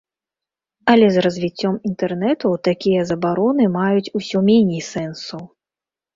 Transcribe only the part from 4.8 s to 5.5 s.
сэнсу.